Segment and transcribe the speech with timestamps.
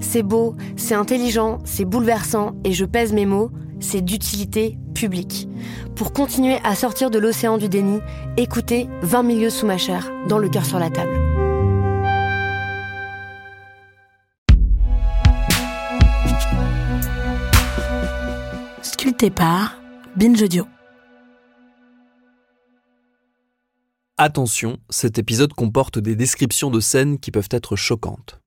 [0.00, 3.50] C'est beau, c'est intelligent, c'est bouleversant, et je pèse mes mots,
[3.80, 5.48] c'est d'utilité publique.
[5.96, 8.00] Pour continuer à sortir de l'océan du déni,
[8.36, 11.18] écoutez 20 milieux sous ma chair, dans le cœur sur la table.
[18.82, 19.80] Sculpté par
[20.16, 20.66] Binge Audio.
[24.18, 28.39] Attention, cet épisode comporte des descriptions de scènes qui peuvent être choquantes.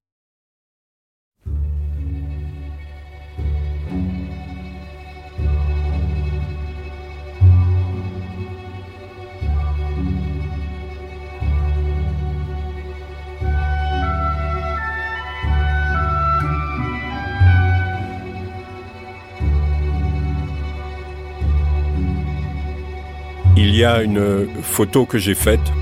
[23.76, 25.74] Il y a une photo que j'ai faite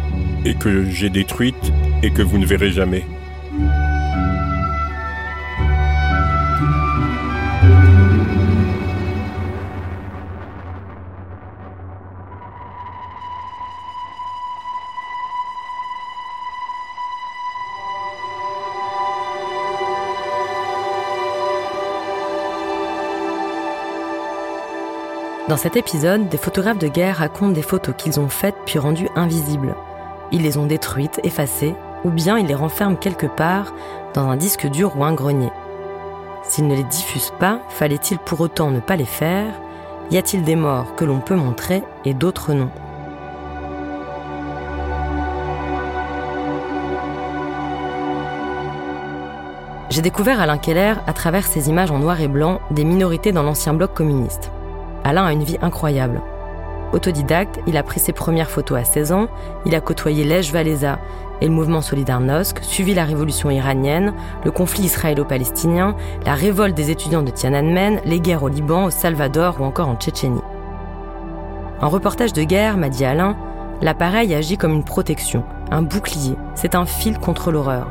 [0.46, 3.04] et que j'ai détruite et que vous ne verrez jamais.
[25.52, 29.10] Dans cet épisode, des photographes de guerre racontent des photos qu'ils ont faites puis rendues
[29.18, 29.76] invisibles.
[30.32, 31.76] Ils les ont détruites, effacées,
[32.06, 33.74] ou bien ils les renferment quelque part
[34.14, 35.52] dans un disque dur ou un grenier.
[36.44, 39.52] S'ils ne les diffusent pas, fallait-il pour autant ne pas les faire?
[40.10, 42.70] Y a-t-il des morts que l'on peut montrer et d'autres non?
[49.90, 53.44] J'ai découvert Alain Keller à travers ces images en noir et blanc des minorités dans
[53.44, 54.50] l'ancien bloc communiste.
[55.04, 56.22] Alain a une vie incroyable.
[56.94, 59.28] Autodidacte, il a pris ses premières photos à 16 ans,
[59.66, 61.00] il a côtoyé Lech Walesa
[61.40, 64.14] et le mouvement Solidarnosc, suivi la révolution iranienne,
[64.44, 65.96] le conflit israélo-palestinien,
[66.26, 69.96] la révolte des étudiants de Tiananmen, les guerres au Liban, au Salvador ou encore en
[69.96, 70.42] Tchétchénie.
[71.82, 73.36] En reportage de guerre, m'a dit Alain,
[73.82, 77.88] l'appareil agit comme une protection, un bouclier, c'est un fil contre l'horreur.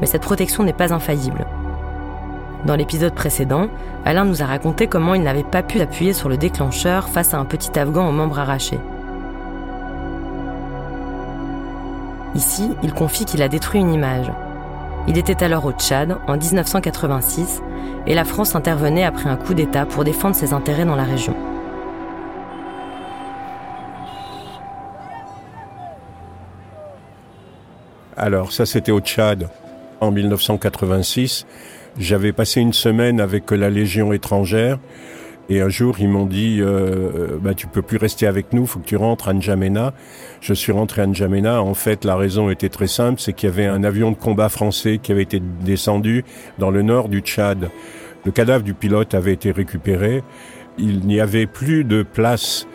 [0.00, 1.46] Mais cette protection n'est pas infaillible.
[2.66, 3.68] Dans l'épisode précédent,
[4.04, 7.38] Alain nous a raconté comment il n'avait pas pu appuyer sur le déclencheur face à
[7.38, 8.78] un petit Afghan aux membres arrachés.
[12.34, 14.30] Ici, il confie qu'il a détruit une image.
[15.08, 17.62] Il était alors au Tchad, en 1986,
[18.06, 21.34] et la France intervenait après un coup d'État pour défendre ses intérêts dans la région.
[28.16, 29.48] Alors ça c'était au Tchad
[30.00, 31.46] en 1986.
[32.00, 34.78] J'avais passé une semaine avec la Légion étrangère
[35.50, 38.78] et un jour ils m'ont dit euh, bah, tu peux plus rester avec nous, faut
[38.78, 39.92] que tu rentres à N'Djamena.
[40.40, 41.62] Je suis rentré à N'Djamena.
[41.62, 44.48] En fait, la raison était très simple, c'est qu'il y avait un avion de combat
[44.48, 46.24] français qui avait été descendu
[46.58, 47.68] dans le nord du Tchad.
[48.24, 50.22] Le cadavre du pilote avait été récupéré.
[50.78, 52.66] Il n'y avait plus de place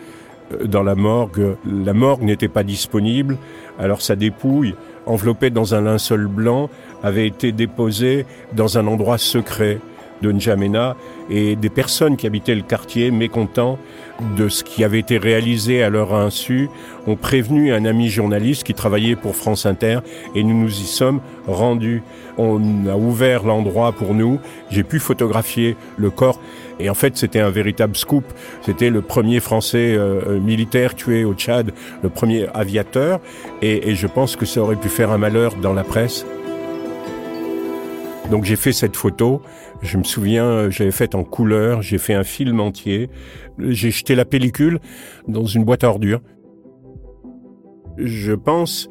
[0.52, 1.56] euh, dans la morgue.
[1.66, 3.38] La morgue n'était pas disponible.
[3.76, 4.76] Alors sa dépouille,
[5.06, 6.68] enveloppée dans un linceul blanc,
[7.02, 9.78] avait été déposée dans un endroit secret
[10.22, 10.96] de N'Djamena
[11.28, 13.78] et des personnes qui habitaient le quartier, mécontents
[14.36, 16.70] de ce qui avait été réalisé à leur insu,
[17.06, 19.98] ont prévenu un ami journaliste qui travaillait pour France Inter
[20.34, 22.02] et nous nous y sommes rendus.
[22.38, 24.40] On a ouvert l'endroit pour nous,
[24.70, 26.40] j'ai pu photographier le corps
[26.78, 28.24] et en fait c'était un véritable scoop.
[28.62, 33.20] C'était le premier Français euh, militaire tué au Tchad, le premier aviateur
[33.62, 36.26] et, et je pense que ça aurait pu faire un malheur dans la presse.
[38.30, 39.40] Donc j'ai fait cette photo.
[39.82, 43.08] Je me souviens, j'avais fait en couleur, j'ai fait un film entier.
[43.58, 44.80] J'ai jeté la pellicule
[45.28, 46.20] dans une boîte à ordures.
[47.98, 48.88] Je pense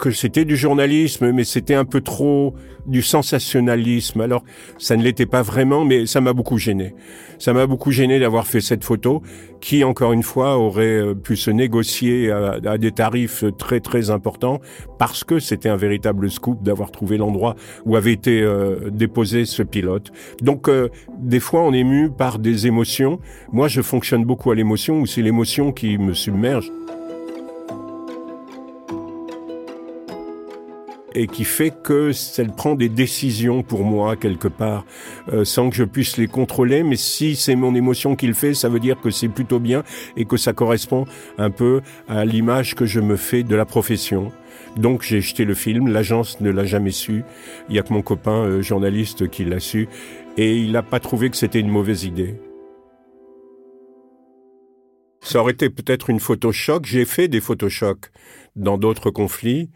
[0.00, 2.54] que c'était du journalisme, mais c'était un peu trop
[2.86, 4.20] du sensationnalisme.
[4.20, 4.42] Alors,
[4.78, 6.94] ça ne l'était pas vraiment, mais ça m'a beaucoup gêné.
[7.38, 9.22] Ça m'a beaucoup gêné d'avoir fait cette photo,
[9.60, 14.60] qui, encore une fois, aurait euh, pu se négocier à, des tarifs très, très importants,
[14.98, 17.54] parce que c'était un véritable scoop d'avoir trouvé l'endroit
[17.84, 20.10] où avait été euh, déposé ce pilote.
[20.42, 20.88] Donc, euh,
[21.18, 23.20] des fois, on est mu par des émotions.
[23.52, 26.72] Moi, je fonctionne beaucoup à l'émotion, ou c'est l'émotion qui me submerge.
[31.14, 34.84] Et qui fait que elle prend des décisions pour moi quelque part
[35.32, 36.82] euh, sans que je puisse les contrôler.
[36.82, 39.82] Mais si c'est mon émotion qui le fait ça veut dire que c'est plutôt bien
[40.16, 41.06] et que ça correspond
[41.38, 44.32] un peu à l'image que je me fais de la profession.
[44.76, 45.88] Donc j'ai jeté le film.
[45.88, 47.24] L'agence ne l'a jamais su.
[47.68, 49.88] Il y a que mon copain euh, journaliste qui l'a su.
[50.36, 52.36] Et il n'a pas trouvé que c'était une mauvaise idée.
[55.22, 56.86] Ça aurait été peut-être une photo choc.
[56.86, 58.10] J'ai fait des photos chocs
[58.56, 59.70] dans d'autres conflits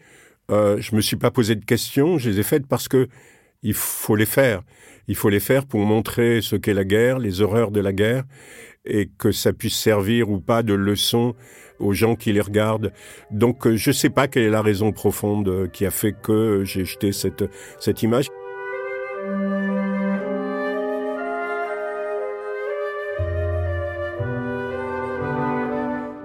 [0.51, 3.09] euh, je me suis pas posé de questions, je les ai faites parce que
[3.63, 4.63] il faut les faire.
[5.09, 8.25] Il faut les faire pour montrer ce qu'est la guerre, les horreurs de la guerre,
[8.85, 11.35] et que ça puisse servir ou pas de leçon
[11.79, 12.93] aux gens qui les regardent.
[13.31, 16.13] Donc euh, je ne sais pas quelle est la raison profonde euh, qui a fait
[16.13, 17.45] que j'ai jeté cette,
[17.81, 18.29] cette image.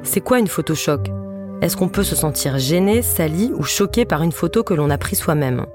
[0.04, 1.10] C'est quoi une photo choc
[1.62, 4.98] est-ce qu'on peut se sentir gêné, sali ou choqué par une photo que l'on a
[4.98, 5.66] prise soi-même?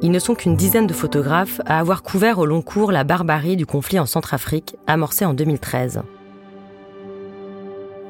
[0.00, 3.56] Ils ne sont qu'une dizaine de photographes à avoir couvert au long cours la barbarie
[3.56, 6.02] du conflit en Centrafrique, amorcé en 2013.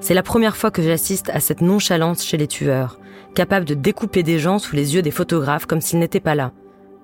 [0.01, 3.01] C'est la première fois que j'assiste à cette nonchalance chez les tueurs,
[3.35, 6.53] capables de découper des gens sous les yeux des photographes comme s'ils n'étaient pas là.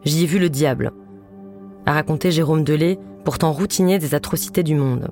[0.04, 0.92] J'y ai vu le diable,
[1.86, 5.10] a raconté Jérôme Delay, pourtant routinier des atrocités du monde.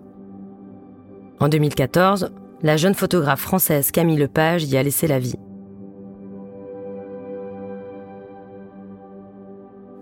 [1.40, 2.30] En 2014,
[2.62, 5.34] la jeune photographe française Camille Lepage y a laissé la vie.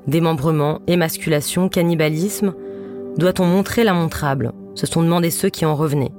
[0.07, 2.55] Démembrement, émasculation, cannibalisme,
[3.17, 6.13] doit-on montrer l'immontrable Se sont demandé ceux qui en revenaient.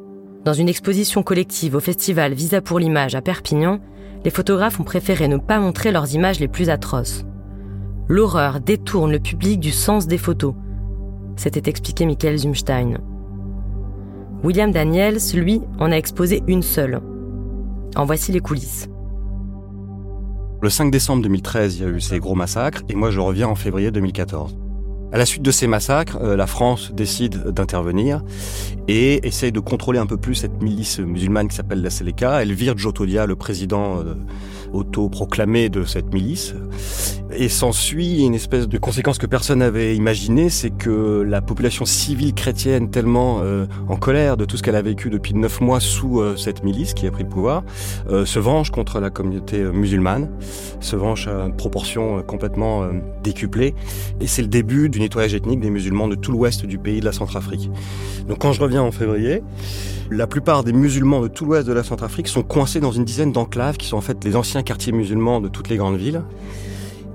[0.43, 3.79] Dans une exposition collective au festival Visa pour l'image à Perpignan,
[4.23, 7.23] les photographes ont préféré ne pas montrer leurs images les plus atroces.
[8.07, 10.55] L'horreur détourne le public du sens des photos,
[11.35, 12.97] s'était expliqué Michael Zumstein.
[14.43, 16.99] William Daniels, lui, en a exposé une seule.
[17.95, 18.89] En voici les coulisses.
[20.63, 23.47] Le 5 décembre 2013, il y a eu ces gros massacres, et moi je reviens
[23.47, 24.57] en février 2014.
[25.13, 28.23] À la suite de ces massacres, euh, la France décide d'intervenir
[28.87, 32.41] et essaye de contrôler un peu plus cette milice musulmane qui s'appelle la Seleka.
[32.41, 34.15] Elle vire Jotodia, le président euh,
[34.73, 36.53] autoproclamé de cette milice.
[37.33, 42.33] Et s'ensuit une espèce de conséquence que personne n'avait imaginée, c'est que la population civile
[42.33, 46.19] chrétienne, tellement euh, en colère de tout ce qu'elle a vécu depuis neuf mois sous
[46.19, 47.63] euh, cette milice qui a pris le pouvoir,
[48.09, 50.29] euh, se venge contre la communauté musulmane,
[50.81, 52.89] se venge à une proportion complètement
[53.23, 53.75] décuplée.
[54.19, 57.05] Et c'est le début du nettoyage ethnique des musulmans de tout l'ouest du pays de
[57.05, 57.69] la Centrafrique.
[58.27, 59.41] Donc quand je reviens en février,
[60.09, 63.31] la plupart des musulmans de tout l'ouest de la Centrafrique sont coincés dans une dizaine
[63.31, 66.23] d'enclaves qui sont en fait les anciens quartiers musulmans de toutes les grandes villes.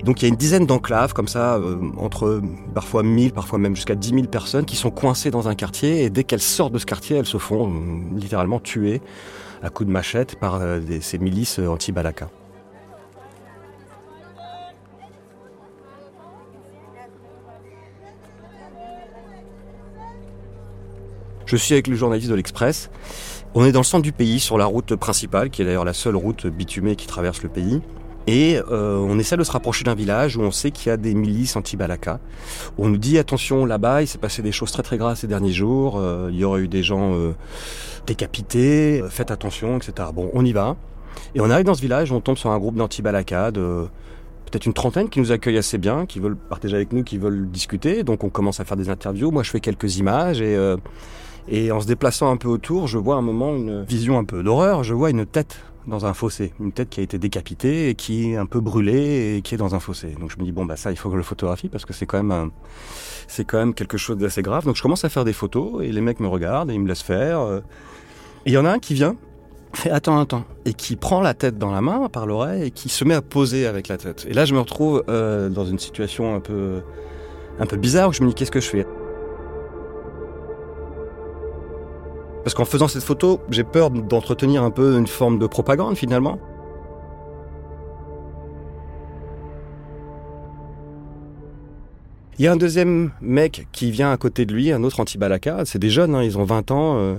[0.04, 2.40] Donc il y a une dizaine d'enclaves comme ça, euh, entre
[2.74, 6.10] parfois 1000, parfois même jusqu'à 10 000 personnes qui sont coincées dans un quartier et
[6.10, 7.72] dès qu'elles sortent de ce quartier, elles se font euh,
[8.14, 9.00] littéralement tuer
[9.62, 12.28] à coups de machette par euh, ces milices anti-Balaka.
[21.46, 22.90] Je suis avec le journaliste de l'Express.
[23.58, 25.94] On est dans le centre du pays, sur la route principale, qui est d'ailleurs la
[25.94, 27.80] seule route bitumée qui traverse le pays.
[28.26, 30.98] Et euh, on essaie de se rapprocher d'un village où on sait qu'il y a
[30.98, 32.20] des milices anti-Balaka.
[32.76, 35.52] On nous dit attention là-bas, il s'est passé des choses très très graves ces derniers
[35.52, 35.96] jours.
[35.96, 37.32] Euh, il y aurait eu des gens euh,
[38.06, 39.02] décapités.
[39.08, 40.10] faites attention, etc.
[40.12, 40.76] Bon, on y va.
[41.34, 43.86] Et on arrive dans ce village, on tombe sur un groupe d'anti-Balaka de
[44.44, 47.50] peut-être une trentaine qui nous accueillent assez bien, qui veulent partager avec nous, qui veulent
[47.50, 48.04] discuter.
[48.04, 49.30] Donc on commence à faire des interviews.
[49.30, 50.58] Moi, je fais quelques images et
[51.48, 54.42] et en se déplaçant un peu autour, je vois un moment une vision un peu
[54.42, 54.82] d'horreur.
[54.82, 58.32] Je vois une tête dans un fossé, une tête qui a été décapitée et qui
[58.32, 60.08] est un peu brûlée et qui est dans un fossé.
[60.18, 61.92] Donc je me dis bon bah ça il faut que je le photographie parce que
[61.92, 62.50] c'est quand même
[63.28, 64.64] c'est quand même quelque chose d'assez grave.
[64.64, 66.88] Donc je commence à faire des photos et les mecs me regardent et ils me
[66.88, 67.40] laissent faire.
[68.44, 69.14] Et il y en a un qui vient,
[69.72, 72.88] fait attends attends et qui prend la tête dans la main par l'oreille et qui
[72.88, 74.26] se met à poser avec la tête.
[74.28, 76.82] Et là je me retrouve euh, dans une situation un peu
[77.60, 78.86] un peu bizarre où je me dis qu'est-ce que je fais?
[82.46, 86.38] Parce qu'en faisant cette photo, j'ai peur d'entretenir un peu une forme de propagande finalement.
[92.38, 95.64] Il y a un deuxième mec qui vient à côté de lui, un autre anti-balaka.
[95.64, 96.98] C'est des jeunes, hein, ils ont 20 ans.
[96.98, 97.16] Euh,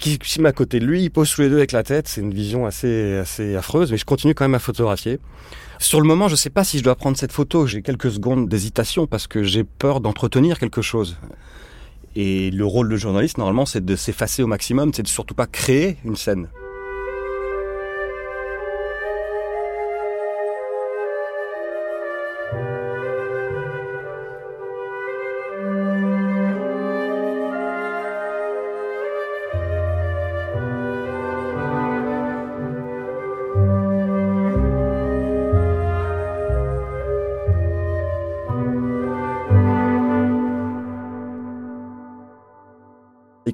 [0.00, 2.08] qui se à côté de lui, il pose tous les deux avec la tête.
[2.08, 5.20] C'est une vision assez, assez affreuse, mais je continue quand même à photographier.
[5.78, 7.68] Sur le moment, je ne sais pas si je dois prendre cette photo.
[7.68, 11.16] J'ai quelques secondes d'hésitation parce que j'ai peur d'entretenir quelque chose.
[12.18, 15.46] Et le rôle de journaliste, normalement, c'est de s'effacer au maximum, c'est de surtout pas
[15.46, 16.48] créer une scène.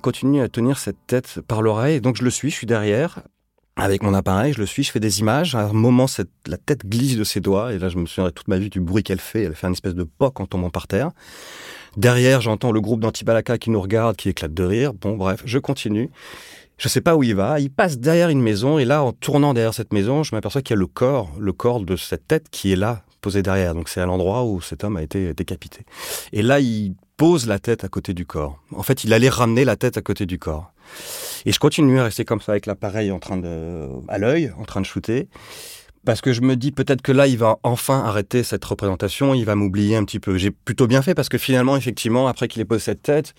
[0.03, 3.23] Continue à tenir cette tête par l'oreille, donc je le suis, je suis derrière,
[3.77, 5.55] avec mon appareil, je le suis, je fais des images.
[5.55, 6.07] À un moment,
[6.47, 8.81] la tête glisse de ses doigts, et là, je me souviendrai toute ma vie du
[8.81, 9.45] bruit qu'elle fait.
[9.45, 11.11] Elle fait une espèce de poc en tombant par terre.
[11.97, 14.93] Derrière, j'entends le groupe d'Antibalaka qui nous regarde, qui éclate de rire.
[14.93, 16.11] Bon, bref, je continue.
[16.77, 17.61] Je sais pas où il va.
[17.61, 20.75] Il passe derrière une maison, et là, en tournant derrière cette maison, je m'aperçois qu'il
[20.75, 23.75] y a le corps, le corps de cette tête qui est là, posé derrière.
[23.75, 25.87] Donc c'est à l'endroit où cet homme a été décapité.
[26.33, 28.59] Et là, il pose la tête à côté du corps.
[28.75, 30.73] En fait, il allait ramener la tête à côté du corps.
[31.47, 34.65] Et je continue à rester comme ça avec l'appareil en train de, à l'œil, en
[34.65, 35.29] train de shooter.
[36.05, 39.45] Parce que je me dis peut-être que là, il va enfin arrêter cette représentation, il
[39.45, 40.37] va m'oublier un petit peu.
[40.37, 43.35] J'ai plutôt bien fait parce que finalement, effectivement, après qu'il ait posé cette tête,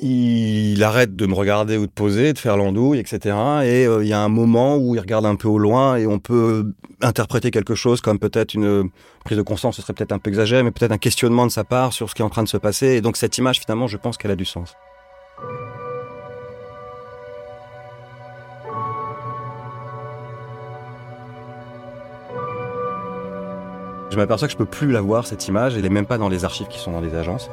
[0.00, 3.18] il arrête de me regarder ou de poser, de faire l'andouille, etc.
[3.64, 6.06] Et euh, il y a un moment où il regarde un peu au loin et
[6.06, 8.90] on peut interpréter quelque chose comme peut-être une
[9.24, 11.64] prise de conscience, ce serait peut-être un peu exagéré, mais peut-être un questionnement de sa
[11.64, 12.86] part sur ce qui est en train de se passer.
[12.88, 14.74] Et donc cette image, finalement, je pense qu'elle a du sens.
[24.10, 25.76] Je m'aperçois que je peux plus la voir, cette image.
[25.76, 27.50] Elle est même pas dans les archives qui sont dans les agences.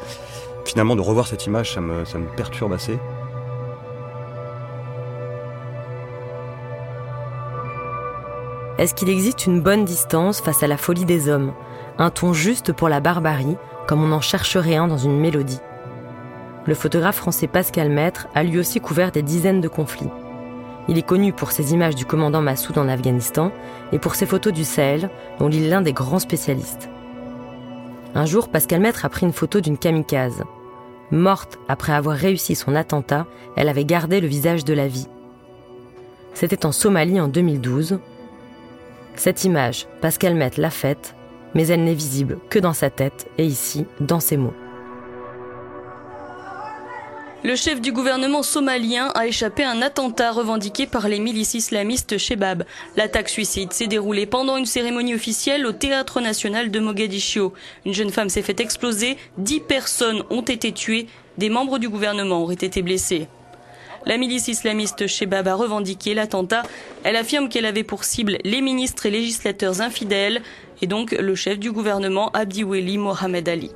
[0.66, 2.98] Finalement, de revoir cette image, ça me, perturbe assez.
[8.78, 11.54] Est-ce qu'il existe une bonne distance face à la folie des hommes?
[11.98, 13.56] Un ton juste pour la barbarie,
[13.88, 15.62] comme on en chercherait un dans une mélodie
[16.66, 20.10] Le photographe français Pascal Maître a lui aussi couvert des dizaines de conflits.
[20.90, 23.52] Il est connu pour ses images du commandant Massoud en Afghanistan
[23.94, 26.90] et pour ses photos du Sahel, dont il est l'un des grands spécialistes.
[28.14, 30.44] Un jour, Pascal Maître a pris une photo d'une kamikaze.
[31.12, 35.08] Morte après avoir réussi son attentat, elle avait gardé le visage de la vie.
[36.34, 38.00] C'était en Somalie en 2012.
[39.16, 41.16] Cette image, Pascal Maître l'a faite,
[41.54, 44.54] mais elle n'est visible que dans sa tête et ici, dans ses mots.
[47.46, 52.18] Le chef du gouvernement somalien a échappé à un attentat revendiqué par les milices islamistes
[52.18, 52.64] Shebab.
[52.98, 57.54] L'attaque suicide s'est déroulée pendant une cérémonie officielle au Théâtre national de Mogadiscio.
[57.86, 61.06] Une jeune femme s'est fait exploser, dix personnes ont été tuées,
[61.38, 63.28] des membres du gouvernement auraient été blessés.
[64.08, 66.64] La milice islamiste Shebab a revendiqué l'attentat.
[67.04, 70.42] Elle affirme qu'elle avait pour cible les ministres et législateurs infidèles
[70.82, 73.70] et donc le chef du gouvernement Abdi Weli Mohamed Ali.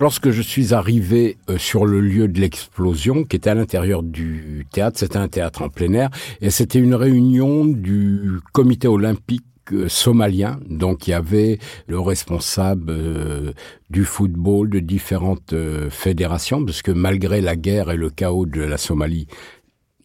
[0.00, 4.66] Lorsque je suis arrivé euh, sur le lieu de l'explosion, qui était à l'intérieur du
[4.72, 9.90] théâtre, c'était un théâtre en plein air, et c'était une réunion du comité olympique euh,
[9.90, 10.58] somalien.
[10.70, 13.52] Donc il y avait le responsable euh,
[13.90, 15.54] du football de différentes
[15.90, 19.26] fédérations, parce que malgré la guerre et le chaos de la Somalie,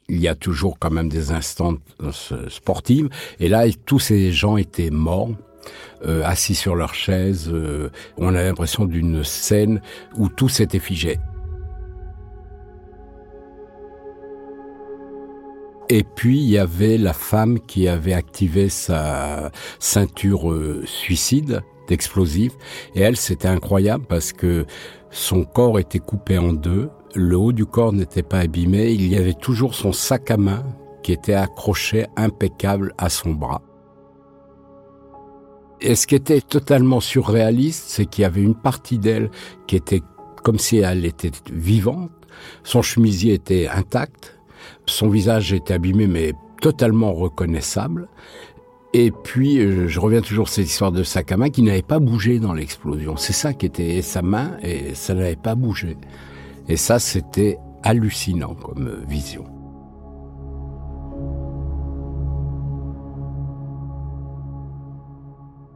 [0.10, 3.08] il y a toujours quand même des instances sportives.
[3.40, 5.32] Et là, tous ces gens étaient morts
[6.05, 7.50] euh, assis sur leur chaise.
[7.51, 9.81] Euh, on a l'impression d'une scène
[10.17, 11.19] où tout s'était figé.
[15.89, 22.53] Et puis il y avait la femme qui avait activé sa ceinture euh, suicide d'explosifs.
[22.95, 24.65] Et elle, c'était incroyable parce que
[25.12, 29.15] son corps était coupé en deux, le haut du corps n'était pas abîmé, il y
[29.15, 30.63] avait toujours son sac à main
[31.03, 33.62] qui était accroché impeccable à son bras.
[35.86, 39.30] Et ce qui était totalement surréaliste, c'est qu'il y avait une partie d'elle
[39.68, 40.01] qui était
[40.44, 42.10] comme si elle était vivante.
[42.63, 44.39] Son chemisier était intact.
[44.88, 48.08] Son visage était abîmé, mais totalement reconnaissable.
[48.94, 51.84] Et puis, euh, je reviens toujours à cette histoire de sac à main qui n'avait
[51.84, 53.15] pas bougé dans l'explosion.
[53.15, 55.98] C'est ça qui était sa main et ça n'avait pas bougé.
[56.68, 59.55] Et ça, c'était hallucinant comme vision.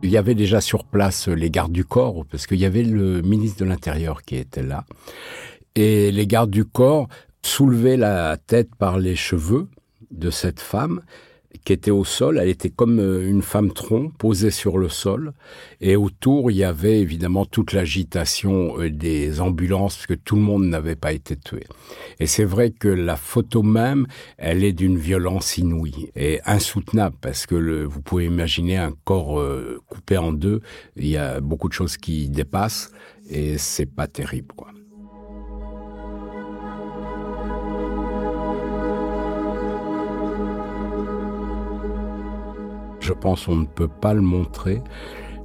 [0.02, 3.22] Il y avait déjà sur place les gardes du corps, parce qu'il y avait le
[3.22, 4.86] ministre de l'Intérieur qui était là.
[5.76, 7.08] Et les gardes du corps
[7.42, 9.68] soulevaient la tête par les cheveux
[10.12, 11.02] de cette femme
[11.64, 12.38] qui était au sol.
[12.38, 15.34] Elle était comme euh, une femme tronc posée sur le sol.
[15.82, 20.42] Et autour, il y avait évidemment toute l'agitation euh, des ambulances, parce que tout le
[20.42, 21.64] monde n'avait pas été tué.
[22.20, 24.06] Et c'est vrai que la photo même,
[24.38, 29.40] elle est d'une violence inouïe et insoutenable, parce que le, vous pouvez imaginer un corps
[29.40, 30.62] euh, coupé en deux.
[30.96, 32.92] Il y a beaucoup de choses qui dépassent,
[33.30, 34.70] et c'est pas terrible, quoi.
[43.10, 44.84] Je pense qu'on ne peut pas le montrer.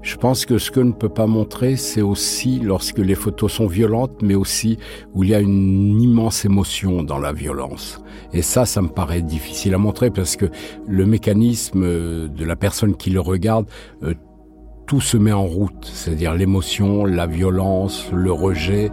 [0.03, 3.67] Je pense que ce que ne peut pas montrer, c'est aussi lorsque les photos sont
[3.67, 4.77] violentes, mais aussi
[5.15, 8.03] où il y a une immense émotion dans la violence.
[8.35, 10.45] Et ça, ça me paraît difficile à montrer parce que
[10.87, 13.65] le mécanisme euh, de la personne qui le regarde,
[14.03, 14.13] euh,
[14.87, 18.93] tout se met en route, c'est-à-dire l'émotion, la violence, le rejet.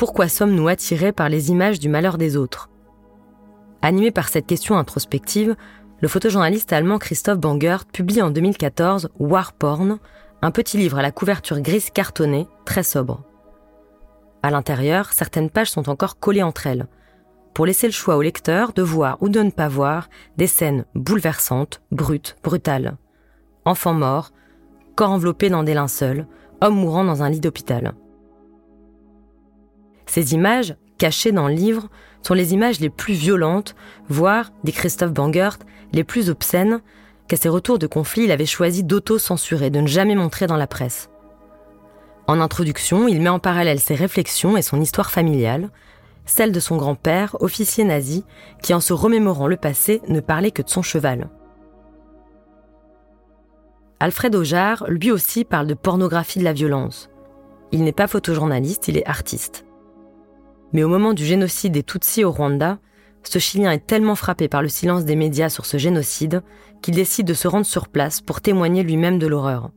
[0.00, 2.70] Pourquoi sommes-nous attirés par les images du malheur des autres?
[3.82, 5.56] Animé par cette question introspective,
[6.00, 9.98] le photojournaliste allemand Christoph Bangert publie en 2014 War Porn,
[10.40, 13.24] un petit livre à la couverture grise cartonnée, très sobre.
[14.42, 16.86] À l'intérieur, certaines pages sont encore collées entre elles,
[17.52, 20.86] pour laisser le choix au lecteur de voir ou de ne pas voir des scènes
[20.94, 22.96] bouleversantes, brutes, brutales.
[23.66, 24.30] Enfants morts,
[24.96, 26.26] corps enveloppés dans des linceuls,
[26.62, 27.92] hommes mourant dans un lit d'hôpital.
[30.10, 31.86] Ces images, cachées dans le livre,
[32.22, 33.76] sont les images les plus violentes,
[34.08, 35.56] voire, dit Christophe Bangert,
[35.92, 36.80] les plus obscènes,
[37.28, 40.66] qu'à ses retours de conflit il avait choisi d'auto-censurer, de ne jamais montrer dans la
[40.66, 41.10] presse.
[42.26, 45.70] En introduction, il met en parallèle ses réflexions et son histoire familiale,
[46.26, 48.24] celle de son grand-père, officier nazi,
[48.64, 51.30] qui en se remémorant le passé ne parlait que de son cheval.
[54.00, 57.10] Alfred Aujar, lui aussi, parle de pornographie de la violence.
[57.70, 59.66] Il n'est pas photojournaliste, il est artiste.
[60.72, 62.78] Mais au moment du génocide des Tutsis au Rwanda,
[63.22, 66.42] ce Chilien est tellement frappé par le silence des médias sur ce génocide
[66.80, 69.70] qu'il décide de se rendre sur place pour témoigner lui-même de l'horreur.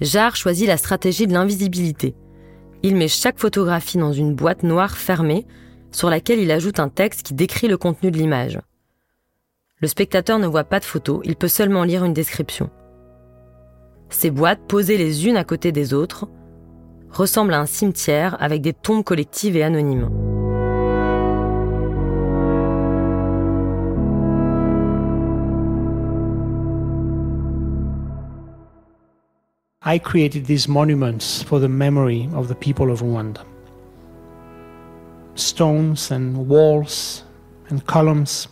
[0.00, 2.14] Jarre choisit la stratégie de l'invisibilité.
[2.84, 5.44] Il met chaque photographie dans une boîte noire fermée
[5.90, 8.60] sur laquelle il ajoute un texte qui décrit le contenu de l'image.
[9.80, 12.68] Le spectateur ne voit pas de photos, il peut seulement lire une description.
[14.10, 16.26] Ces boîtes, posées les unes à côté des autres,
[17.12, 20.10] ressemblent à un cimetière avec des tombes collectives et anonymes.
[29.86, 33.44] I created these monuments for the memory of the people of Rwanda.
[35.36, 37.24] Stones and walls
[37.70, 38.48] and columns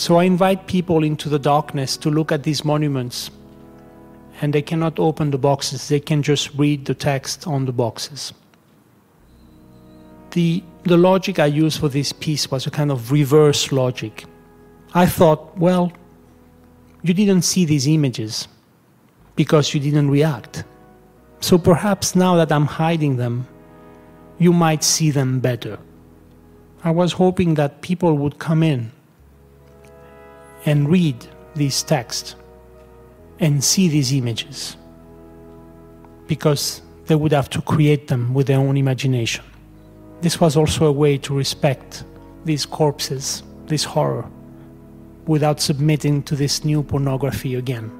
[0.00, 3.30] So I invite people into the darkness to look at these monuments.
[4.40, 8.32] And they cannot open the boxes, they can just read the text on the boxes.
[10.30, 14.24] The, the logic I used for this piece was a kind of reverse logic.
[14.94, 15.92] I thought, well,
[17.02, 18.48] you didn't see these images
[19.36, 20.64] because you didn't react.
[21.40, 23.46] So perhaps now that I'm hiding them,
[24.38, 25.78] you might see them better.
[26.82, 28.92] I was hoping that people would come in
[30.66, 32.36] and read these texts
[33.38, 34.76] and see these images
[36.26, 39.44] because they would have to create them with their own imagination.
[40.20, 42.04] This was also a way to respect
[42.44, 44.28] these corpses, this horror,
[45.26, 47.99] without submitting to this new pornography again.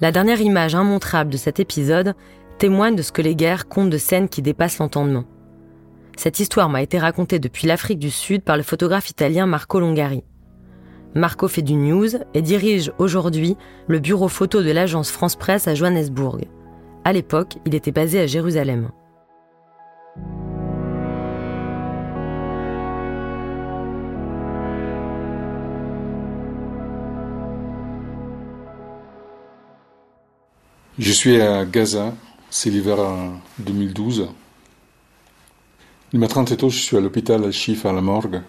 [0.00, 2.14] La dernière image immontrable de cet épisode
[2.58, 5.24] témoigne de ce que les guerres comptent de scènes qui dépassent l'entendement.
[6.16, 10.22] Cette histoire m'a été racontée depuis l'Afrique du Sud par le photographe italien Marco Longari.
[11.14, 13.56] Marco fait du news et dirige aujourd'hui
[13.88, 16.44] le bureau photo de l'agence France Presse à Johannesburg.
[17.04, 18.90] À l'époque, il était basé à Jérusalem.
[30.98, 32.12] Je suis à Gaza,
[32.50, 32.96] c'est l'hiver
[33.60, 34.30] 2012.
[36.12, 38.42] Le matin très tôt, je suis à l'hôpital Al-Shif à la morgue.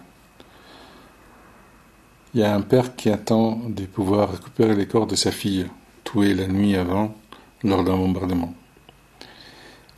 [2.34, 5.68] Il y a un père qui attend de pouvoir récupérer les corps de sa fille,
[6.02, 7.14] tuée la nuit avant
[7.62, 8.52] lors d'un bombardement.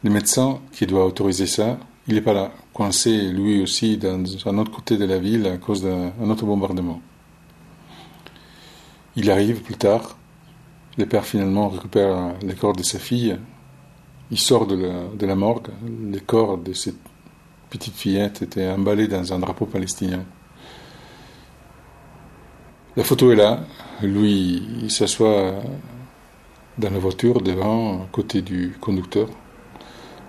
[0.05, 4.59] Le médecin qui doit autoriser ça, il n'est pas là, coincé lui aussi dans un
[4.59, 7.01] autre côté de la ville à cause d'un autre bombardement.
[9.17, 10.19] Il arrive plus tard.
[10.99, 13.39] Le père finalement récupère les corps de sa fille.
[14.31, 15.69] Il sort de la, morgue.
[16.11, 17.01] Les corps de cette
[17.71, 20.25] petite fillette étaient emballés dans un drapeau palestinien.
[22.95, 23.61] La photo est là.
[24.03, 25.55] Lui, il s'assoit
[26.77, 29.29] dans la voiture devant, à côté du conducteur.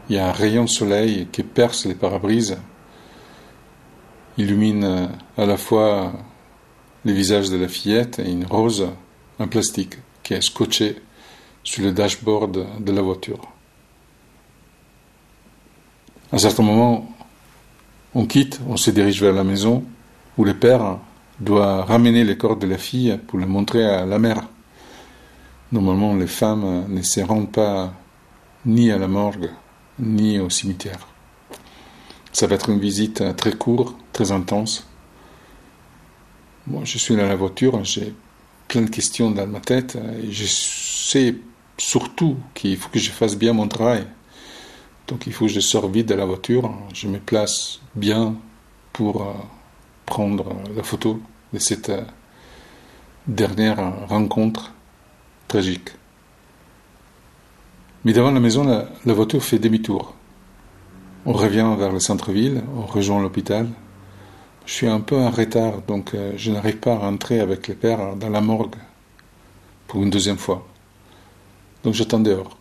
[0.10, 2.58] Il y a un rayon de soleil qui perce les pare-brises,
[4.38, 6.13] illumine à la fois
[7.04, 8.88] le visage de la fillette et une rose
[9.39, 11.01] en plastique qui est scotché
[11.63, 13.41] sur le dashboard de la voiture.
[16.31, 17.13] À un certain moment,
[18.15, 19.83] on quitte, on se dirige vers la maison
[20.38, 20.97] où le père
[21.39, 24.41] doit ramener les corps de la fille pour les montrer à la mère.
[25.71, 27.93] Normalement, les femmes ne se rendent pas
[28.65, 29.49] ni à la morgue,
[29.99, 31.07] ni au cimetière.
[32.31, 34.88] Ça va être une visite très courte, très intense.
[36.65, 38.13] Moi, je suis dans la voiture, j'ai
[38.73, 41.36] plein de questions dans ma tête et je sais
[41.77, 44.07] surtout qu'il faut que je fasse bien mon travail.
[45.07, 48.36] Donc il faut que je sors vite de la voiture, je me place bien
[48.91, 49.33] pour euh,
[50.07, 51.21] prendre la photo
[51.53, 52.01] de cette euh,
[53.27, 54.73] dernière rencontre
[55.47, 55.89] tragique.
[58.05, 60.15] Mais devant la maison, la, voiture fait demi-tour.
[61.27, 63.67] On revient vers le centre-ville, on rejoint l'hôpital.
[64.65, 67.76] Je suis un peu en retard, donc euh, je n'arrive pas à rentrer avec les
[67.76, 68.76] pères dans la morgue
[69.88, 70.65] pour une deuxième fois.
[71.84, 72.58] Donc j'attends dehors.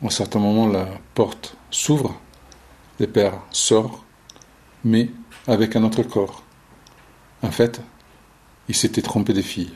[0.00, 2.14] À un certain moment, la porte s'ouvre,
[3.00, 4.04] le père sort,
[4.84, 5.10] mais
[5.48, 6.42] avec un autre corps.
[7.42, 7.80] En fait,
[8.68, 9.72] il s'était trompé de fille.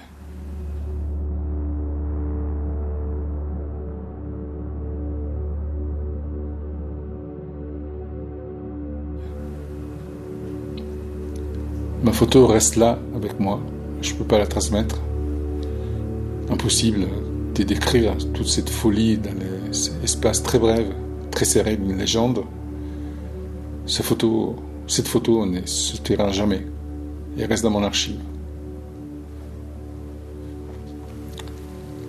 [12.09, 13.61] Ma photo reste là avec moi.
[14.01, 14.99] Je ne peux pas la transmettre.
[16.49, 17.07] Impossible
[17.55, 20.87] de décrire toute cette folie dans l'espace très bref,
[21.31, 22.44] très serré d'une légende.
[23.85, 26.66] Cette photo, cette photo ne se taira jamais
[27.37, 28.21] et reste dans mon archive.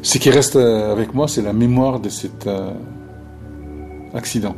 [0.02, 2.72] Ce qui reste avec moi, c'est la mémoire de cet euh,
[4.14, 4.56] accident.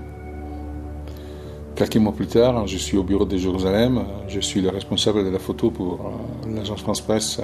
[1.82, 5.30] Quelques mois plus tard, je suis au bureau de Jérusalem, je suis le responsable de
[5.32, 7.42] la photo pour euh, l'agence France-Presse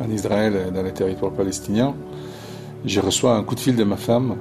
[0.00, 1.94] en Israël et dans les territoires palestiniens.
[2.84, 4.34] Je reçois un coup de fil de ma femme.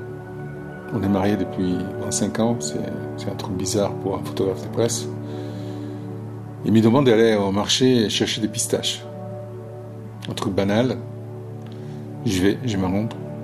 [0.92, 5.08] On est mariés depuis 25 ans, c'est un truc bizarre pour un photographe de presse.
[6.66, 9.04] Il me demande d'aller au marché chercher des pistaches.
[10.28, 10.98] Un truc banal.
[12.26, 12.88] Je vais, je me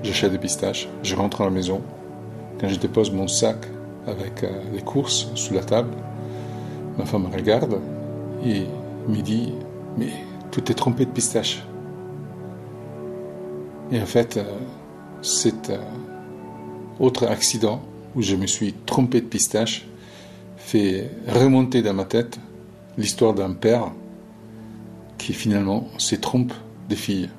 [0.02, 1.82] j'achète des pistaches, je rentre à la maison.
[2.60, 3.67] Quand je dépose mon sac
[4.07, 5.91] avec euh, les courses sous la table,
[6.97, 7.79] ma femme me regarde
[8.45, 8.65] et
[9.07, 9.53] me dit
[9.97, 10.09] Mais
[10.51, 11.63] tu t'es trompé de pistaches.
[13.91, 14.43] Et en fait, euh,
[15.21, 15.77] cet euh,
[16.99, 17.81] autre accident
[18.15, 19.87] où je me suis trompé de pistache
[20.57, 22.39] fait remonter dans ma tête
[22.97, 23.91] l'histoire d'un père
[25.17, 26.53] qui finalement se trompe
[26.89, 27.29] des filles,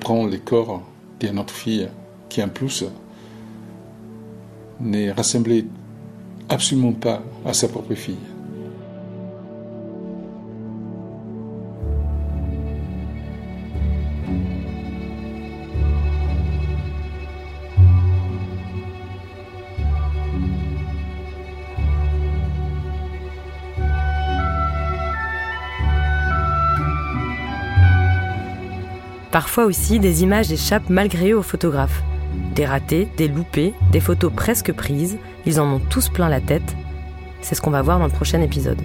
[0.00, 0.82] prend les corps
[1.18, 1.88] d'une autre fille
[2.28, 2.84] qui en plus
[4.80, 5.66] n'est rassemblé
[6.48, 8.16] absolument pas à sa propre fille.
[29.34, 32.04] Parfois aussi, des images échappent malgré eux aux photographes.
[32.54, 36.76] Des ratés, des loupés, des photos presque prises, ils en ont tous plein la tête.
[37.40, 38.80] C'est ce qu'on va voir dans le prochain épisode.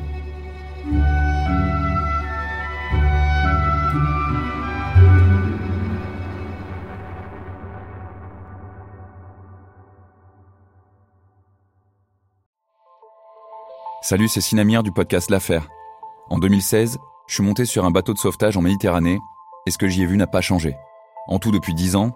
[14.01, 15.69] Salut, c'est Sinamir du podcast L'Affaire.
[16.31, 19.19] En 2016, je suis monté sur un bateau de sauvetage en Méditerranée
[19.67, 20.75] et ce que j'y ai vu n'a pas changé.
[21.27, 22.15] En tout, depuis 10 ans,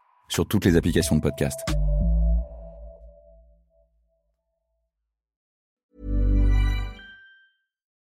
[0.31, 1.59] sur toutes les applications de podcast.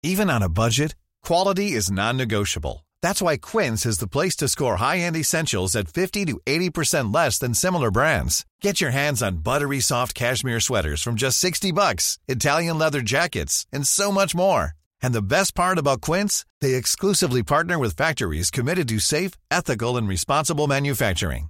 [0.03, 2.87] Even on a budget, quality is non-negotiable.
[3.03, 7.39] That's why Quince is the place to score high-end essentials at 50 to 80% less
[7.39, 8.47] than similar brands.
[8.63, 13.67] Get your hands on buttery soft cashmere sweaters from just 60 bucks, Italian leather jackets,
[13.71, 14.73] and so much more.
[15.03, 19.99] And the best part about Quince, they exclusively partner with factories committed to safe, ethical,
[19.99, 21.50] and responsible manufacturing.